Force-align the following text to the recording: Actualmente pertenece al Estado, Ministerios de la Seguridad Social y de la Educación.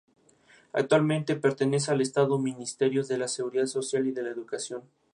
Actualmente 0.73 1.35
pertenece 1.35 1.91
al 1.91 2.01
Estado, 2.01 2.39
Ministerios 2.39 3.07
de 3.07 3.19
la 3.19 3.27
Seguridad 3.27 3.67
Social 3.67 4.07
y 4.07 4.11
de 4.11 4.23
la 4.23 4.31
Educación. 4.31 4.81